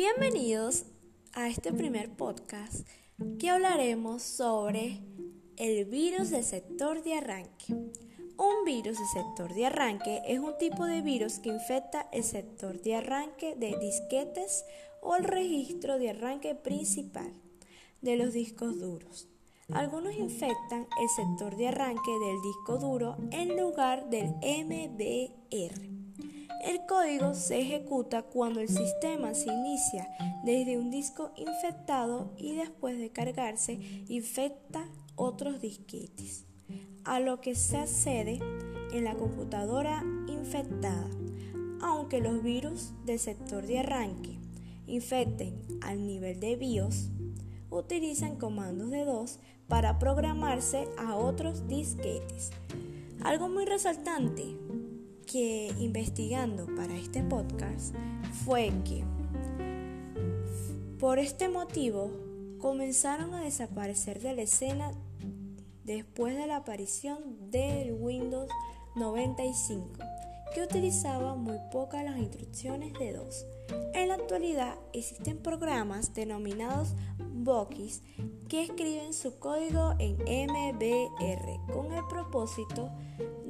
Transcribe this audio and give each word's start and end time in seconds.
Bienvenidos 0.00 0.86
a 1.34 1.48
este 1.48 1.74
primer 1.74 2.16
podcast 2.16 2.88
que 3.38 3.50
hablaremos 3.50 4.22
sobre 4.22 5.02
el 5.58 5.84
virus 5.84 6.30
del 6.30 6.42
sector 6.42 7.02
de 7.02 7.16
arranque. 7.16 7.74
Un 8.38 8.64
virus 8.64 8.96
del 8.96 9.06
sector 9.08 9.52
de 9.52 9.66
arranque 9.66 10.22
es 10.26 10.38
un 10.38 10.56
tipo 10.56 10.86
de 10.86 11.02
virus 11.02 11.38
que 11.38 11.50
infecta 11.50 12.08
el 12.12 12.24
sector 12.24 12.80
de 12.80 12.96
arranque 12.96 13.54
de 13.56 13.76
disquetes 13.78 14.64
o 15.02 15.16
el 15.16 15.24
registro 15.24 15.98
de 15.98 16.08
arranque 16.08 16.54
principal 16.54 17.34
de 18.00 18.16
los 18.16 18.32
discos 18.32 18.80
duros. 18.80 19.28
Algunos 19.70 20.14
infectan 20.14 20.86
el 20.98 21.08
sector 21.10 21.58
de 21.58 21.68
arranque 21.68 22.10
del 22.10 22.40
disco 22.40 22.78
duro 22.78 23.18
en 23.32 23.54
lugar 23.54 24.08
del 24.08 24.30
MBR. 24.40 25.99
El 26.62 26.84
código 26.84 27.32
se 27.32 27.58
ejecuta 27.58 28.22
cuando 28.22 28.60
el 28.60 28.68
sistema 28.68 29.32
se 29.32 29.50
inicia 29.50 30.06
desde 30.44 30.76
un 30.76 30.90
disco 30.90 31.32
infectado 31.36 32.32
y 32.36 32.54
después 32.54 32.98
de 32.98 33.10
cargarse 33.10 33.78
infecta 34.08 34.86
otros 35.16 35.62
disquetes, 35.62 36.44
a 37.04 37.18
lo 37.18 37.40
que 37.40 37.54
se 37.54 37.78
accede 37.78 38.40
en 38.92 39.04
la 39.04 39.14
computadora 39.14 40.04
infectada. 40.28 41.08
Aunque 41.80 42.20
los 42.20 42.42
virus 42.42 42.92
del 43.06 43.18
sector 43.18 43.66
de 43.66 43.78
arranque 43.78 44.38
infecten 44.86 45.64
al 45.80 46.06
nivel 46.06 46.40
de 46.40 46.56
BIOS, 46.56 47.08
utilizan 47.70 48.36
comandos 48.36 48.90
de 48.90 49.06
DOS 49.06 49.38
para 49.66 49.98
programarse 49.98 50.88
a 50.98 51.16
otros 51.16 51.66
disquetes. 51.68 52.50
Algo 53.22 53.48
muy 53.48 53.64
resaltante 53.64 54.56
que 55.26 55.72
investigando 55.78 56.66
para 56.76 56.96
este 56.96 57.22
podcast 57.22 57.94
fue 58.44 58.72
que 58.84 59.04
por 60.98 61.18
este 61.18 61.48
motivo 61.48 62.10
comenzaron 62.58 63.34
a 63.34 63.40
desaparecer 63.40 64.20
de 64.20 64.34
la 64.34 64.42
escena 64.42 64.92
después 65.84 66.36
de 66.36 66.46
la 66.46 66.56
aparición 66.56 67.50
del 67.50 67.94
Windows 67.94 68.50
95, 68.96 69.92
que 70.54 70.62
utilizaba 70.62 71.34
muy 71.34 71.58
pocas 71.70 72.04
las 72.04 72.18
instrucciones 72.18 72.92
de 72.94 73.12
DOS. 73.12 73.46
En 73.94 74.08
la 74.08 74.14
actualidad 74.14 74.74
existen 74.92 75.38
programas 75.38 76.14
denominados 76.14 76.94
Bokis 77.18 78.02
que 78.48 78.62
escriben 78.62 79.14
su 79.14 79.38
código 79.38 79.94
en 79.98 80.16
MBR 80.16 81.72
con 81.72 81.92
el 81.92 82.04
propósito 82.08 82.90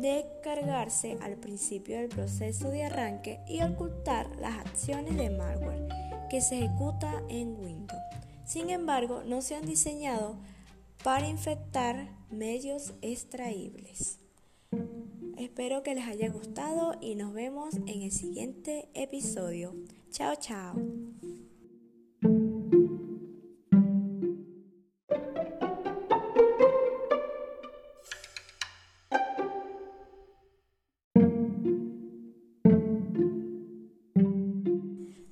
de 0.00 0.26
cargarse 0.42 1.16
al 1.22 1.36
principio 1.36 1.96
del 1.98 2.08
proceso 2.08 2.68
de 2.68 2.84
arranque 2.84 3.40
y 3.48 3.62
ocultar 3.62 4.28
las 4.36 4.58
acciones 4.58 5.16
de 5.16 5.30
malware 5.30 5.88
que 6.28 6.40
se 6.40 6.58
ejecuta 6.58 7.22
en 7.28 7.56
Windows. 7.56 8.00
Sin 8.44 8.70
embargo, 8.70 9.22
no 9.24 9.42
se 9.42 9.54
han 9.54 9.64
diseñado 9.64 10.36
para 11.02 11.28
infectar 11.28 12.08
medios 12.30 12.94
extraíbles. 13.02 14.21
Espero 15.42 15.82
que 15.82 15.92
les 15.96 16.06
haya 16.06 16.30
gustado 16.30 16.94
y 17.00 17.16
nos 17.16 17.34
vemos 17.34 17.74
en 17.74 18.02
el 18.02 18.12
siguiente 18.12 18.88
episodio. 18.94 19.74
Chao, 20.12 20.36
chao. 20.36 20.76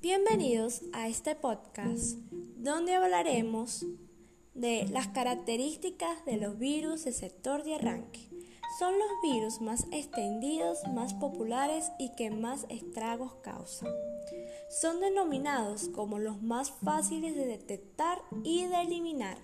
Bienvenidos 0.00 0.84
a 0.94 1.08
este 1.08 1.34
podcast 1.34 2.16
donde 2.56 2.94
hablaremos 2.94 3.84
de 4.54 4.88
las 4.90 5.08
características 5.08 6.24
de 6.24 6.38
los 6.38 6.58
virus 6.58 7.04
del 7.04 7.12
sector 7.12 7.62
de 7.62 7.74
arranque. 7.74 8.27
Son 8.78 8.96
los 8.96 9.08
virus 9.22 9.60
más 9.60 9.86
extendidos, 9.90 10.86
más 10.94 11.12
populares 11.14 11.90
y 11.98 12.10
que 12.10 12.30
más 12.30 12.64
estragos 12.68 13.34
causan. 13.42 13.90
Son 14.70 15.00
denominados 15.00 15.88
como 15.88 16.20
los 16.20 16.42
más 16.42 16.70
fáciles 16.70 17.34
de 17.34 17.46
detectar 17.46 18.22
y 18.44 18.66
de 18.66 18.82
eliminar. 18.82 19.38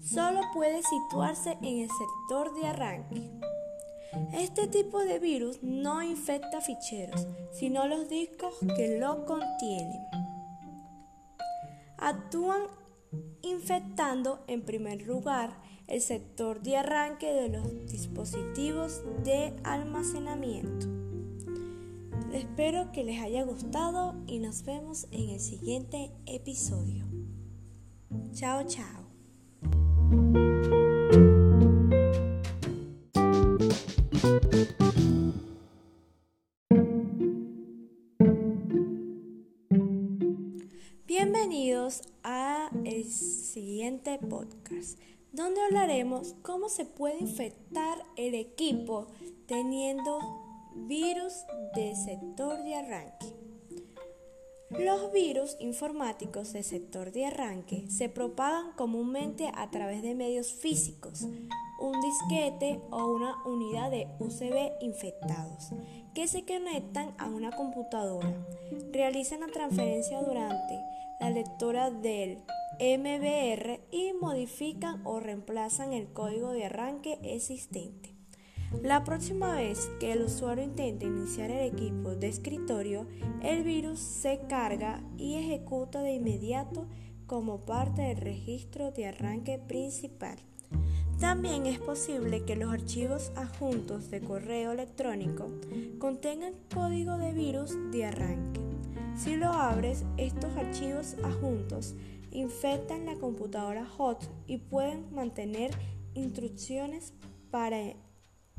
Solo 0.00 0.40
puede 0.54 0.82
situarse 0.82 1.56
en 1.62 1.82
el 1.82 1.88
sector 1.88 2.52
de 2.56 2.66
arranque. 2.66 3.30
Este 4.32 4.66
tipo 4.66 5.04
de 5.04 5.20
virus 5.20 5.62
no 5.62 6.02
infecta 6.02 6.60
ficheros, 6.60 7.28
sino 7.52 7.86
los 7.86 8.08
discos 8.08 8.54
que 8.76 8.98
lo 8.98 9.24
contienen. 9.24 10.02
Actúan 11.96 12.62
infectando 13.42 14.42
en 14.48 14.62
primer 14.62 15.02
lugar 15.02 15.68
el 15.88 16.02
sector 16.02 16.62
de 16.62 16.76
arranque 16.76 17.32
de 17.32 17.48
los 17.48 17.86
dispositivos 17.86 19.02
de 19.24 19.54
almacenamiento. 19.64 20.86
Espero 22.32 22.92
que 22.92 23.04
les 23.04 23.20
haya 23.22 23.42
gustado 23.44 24.14
y 24.26 24.38
nos 24.38 24.64
vemos 24.64 25.08
en 25.10 25.30
el 25.30 25.40
siguiente 25.40 26.12
episodio. 26.26 27.06
Chao, 28.32 28.64
chao. 28.66 29.08
Bienvenidos 41.06 42.02
a 42.22 42.70
el 42.84 43.04
siguiente 43.04 44.18
podcast, 44.18 44.98
donde 45.32 45.60
hablaremos 45.62 46.34
cómo 46.42 46.68
se 46.68 46.84
puede 46.84 47.18
infectar 47.18 47.98
el 48.16 48.34
equipo 48.34 49.08
teniendo 49.46 50.18
virus 50.74 51.32
de 51.74 51.94
sector 51.96 52.62
de 52.62 52.74
arranque. 52.74 53.38
Los 54.70 55.12
virus 55.12 55.56
informáticos 55.60 56.52
de 56.52 56.62
sector 56.62 57.10
de 57.10 57.24
arranque 57.24 57.86
se 57.88 58.10
propagan 58.10 58.72
comúnmente 58.72 59.50
a 59.54 59.70
través 59.70 60.02
de 60.02 60.14
medios 60.14 60.52
físicos, 60.52 61.22
un 61.80 62.00
disquete 62.02 62.80
o 62.90 63.06
una 63.06 63.42
unidad 63.46 63.90
de 63.90 64.08
USB 64.18 64.72
infectados 64.82 65.70
que 66.14 66.28
se 66.28 66.44
conectan 66.44 67.14
a 67.16 67.28
una 67.28 67.50
computadora. 67.50 68.34
Realizan 68.92 69.40
la 69.40 69.46
transferencia 69.46 70.20
durante 70.20 70.78
la 71.18 71.30
lectura 71.30 71.90
del 71.90 72.42
MBR 72.80 73.80
y 73.90 74.12
modifican 74.20 75.00
o 75.04 75.18
reemplazan 75.18 75.92
el 75.92 76.12
código 76.12 76.52
de 76.52 76.66
arranque 76.66 77.18
existente. 77.22 78.14
La 78.82 79.02
próxima 79.02 79.54
vez 79.54 79.90
que 79.98 80.12
el 80.12 80.22
usuario 80.22 80.62
intente 80.62 81.06
iniciar 81.06 81.50
el 81.50 81.72
equipo 81.72 82.14
de 82.14 82.28
escritorio, 82.28 83.06
el 83.42 83.64
virus 83.64 83.98
se 83.98 84.40
carga 84.48 85.02
y 85.16 85.34
ejecuta 85.34 86.02
de 86.02 86.12
inmediato 86.12 86.86
como 87.26 87.64
parte 87.64 88.02
del 88.02 88.18
registro 88.18 88.92
de 88.92 89.06
arranque 89.06 89.58
principal. 89.58 90.38
También 91.18 91.66
es 91.66 91.80
posible 91.80 92.44
que 92.44 92.54
los 92.54 92.72
archivos 92.72 93.32
adjuntos 93.34 94.08
de 94.10 94.20
correo 94.20 94.70
electrónico 94.70 95.50
contengan 95.98 96.54
código 96.72 97.18
de 97.18 97.32
virus 97.32 97.76
de 97.90 98.04
arranque. 98.04 98.60
Si 99.16 99.34
lo 99.34 99.48
abres, 99.48 100.04
estos 100.16 100.56
archivos 100.56 101.16
adjuntos 101.24 101.96
infectan 102.30 103.06
la 103.06 103.14
computadora 103.16 103.86
hot 103.86 104.22
y 104.46 104.58
pueden 104.58 105.12
mantener 105.14 105.70
instrucciones 106.14 107.12
para 107.50 107.78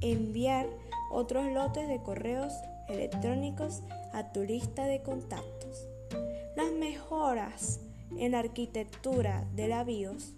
enviar 0.00 0.66
otros 1.10 1.46
lotes 1.52 1.88
de 1.88 2.02
correos 2.02 2.52
electrónicos 2.88 3.82
a 4.12 4.32
tu 4.32 4.42
lista 4.42 4.84
de 4.86 5.02
contactos. 5.02 5.86
Las 6.56 6.72
mejoras 6.72 7.80
en 8.16 8.32
la 8.32 8.40
arquitectura 8.40 9.46
de 9.54 9.68
la 9.68 9.84
BIOS 9.84 10.34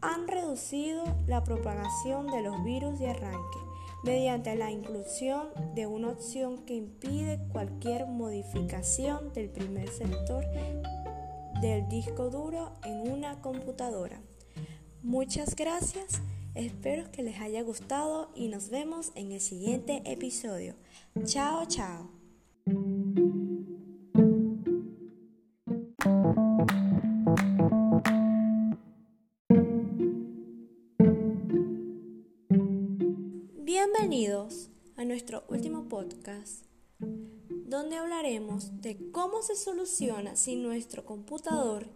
han 0.00 0.26
reducido 0.28 1.04
la 1.26 1.44
propagación 1.44 2.26
de 2.26 2.42
los 2.42 2.62
virus 2.64 2.98
de 2.98 3.10
arranque 3.10 3.58
mediante 4.02 4.56
la 4.56 4.70
inclusión 4.70 5.48
de 5.74 5.86
una 5.86 6.08
opción 6.08 6.64
que 6.64 6.74
impide 6.74 7.38
cualquier 7.52 8.06
modificación 8.06 9.32
del 9.32 9.48
primer 9.48 9.88
sector 9.88 10.44
del 11.62 11.88
disco 11.88 12.28
duro 12.28 12.72
en 12.84 13.08
una 13.08 13.40
computadora. 13.40 14.20
Muchas 15.02 15.54
gracias, 15.54 16.20
espero 16.54 17.10
que 17.12 17.22
les 17.22 17.40
haya 17.40 17.62
gustado 17.62 18.30
y 18.34 18.48
nos 18.48 18.68
vemos 18.68 19.12
en 19.14 19.30
el 19.30 19.40
siguiente 19.40 20.02
episodio. 20.04 20.74
Chao, 21.24 21.64
chao. 21.66 22.10
Bienvenidos 33.60 34.68
a 34.96 35.04
nuestro 35.04 35.44
último 35.48 35.88
podcast 35.88 36.71
donde 37.72 37.96
hablaremos 37.96 38.82
de 38.82 39.10
cómo 39.12 39.40
se 39.40 39.56
soluciona 39.56 40.36
si 40.36 40.56
nuestro 40.56 41.06
computador 41.06 41.88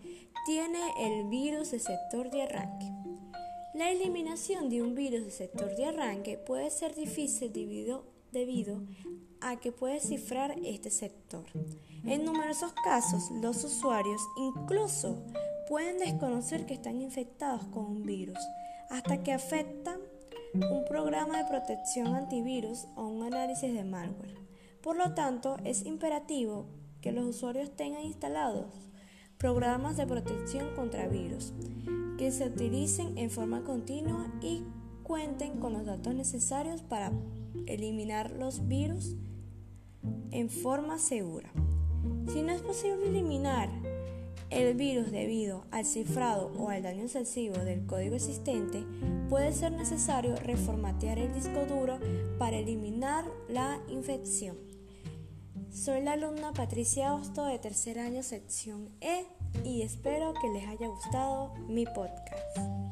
tiene 0.47 0.81
el 1.01 1.29
virus 1.29 1.71
de 1.71 1.79
sector 1.79 2.31
de 2.31 2.45
arranque. 2.45 2.91
La 3.75 3.91
eliminación 3.91 4.71
de 4.71 4.81
un 4.81 4.95
virus 4.95 5.27
de 5.27 5.31
sector 5.31 5.77
de 5.77 5.85
arranque 5.85 6.39
puede 6.39 6.71
ser 6.71 6.95
difícil 6.95 7.53
debido, 7.53 8.07
debido 8.33 8.81
a 9.43 9.57
que 9.57 9.71
puede 9.71 10.01
cifrar 10.01 10.59
este 10.65 10.91
sector. 10.91 11.45
En 12.07 12.25
numerosos 12.25 12.73
casos, 12.83 13.31
los 13.43 13.63
usuarios 13.63 14.23
incluso 14.39 15.23
pueden 15.69 15.99
desconocer 15.99 16.65
que 16.65 16.73
están 16.73 17.03
infectados 17.03 17.67
con 17.67 17.85
un 17.85 18.03
virus 18.03 18.39
hasta 18.89 19.23
que 19.23 19.33
afectan 19.35 20.01
un 20.55 20.87
programa 20.89 21.37
de 21.37 21.51
protección 21.51 22.15
antivirus 22.15 22.87
o 22.97 23.09
un 23.09 23.25
análisis 23.25 23.75
de 23.75 23.85
malware. 23.85 24.46
Por 24.87 24.97
lo 24.97 25.15
tanto, 25.15 25.57
es 25.65 25.85
imperativo 25.85 26.67
que 27.01 27.11
los 27.11 27.27
usuarios 27.27 27.75
tengan 27.75 28.05
instalados 28.05 28.67
programas 29.37 29.97
de 29.97 30.07
protección 30.07 30.77
contra 30.77 31.09
virus 31.09 31.53
que 32.19 32.31
se 32.31 32.47
utilicen 32.47 33.19
en 33.19 33.33
forma 33.33 33.65
continua 33.65 34.33
y 34.41 34.63
cuenten 35.03 35.59
con 35.59 35.73
los 35.73 35.87
datos 35.87 36.15
necesarios 36.15 36.83
para 36.83 37.11
eliminar 37.67 38.31
los 38.31 38.69
virus 38.69 39.17
en 40.31 40.51
forma 40.51 41.01
segura. 41.01 41.51
Si 42.33 42.43
no 42.43 42.53
es 42.53 42.63
posible 42.63 43.09
eliminar 43.09 43.69
el 44.51 44.77
virus 44.77 45.11
debido 45.11 45.65
al 45.73 45.85
cifrado 45.85 46.53
o 46.57 46.69
al 46.69 46.85
daño 46.85 47.03
excesivo 47.03 47.57
del 47.57 47.87
código 47.87 48.15
existente, 48.15 48.85
puede 49.29 49.53
ser 49.53 49.73
necesario 49.73 50.37
reformatear 50.37 51.19
el 51.19 51.35
disco 51.35 51.67
duro 51.67 51.99
para 52.39 52.57
eliminar 52.57 53.25
la 53.49 53.81
infección. 53.89 54.66
Soy 55.77 56.01
la 56.01 56.13
alumna 56.13 56.55
Patricia 56.55 57.13
Hosto 57.13 57.45
de 57.45 57.59
tercer 57.59 57.99
año 57.99 58.23
sección 58.23 58.89
E 59.03 59.27
y 59.63 59.83
espero 59.83 60.33
que 60.33 60.49
les 60.49 60.67
haya 60.67 60.89
gustado 60.89 61.55
mi 61.69 61.85
podcast. 61.85 62.86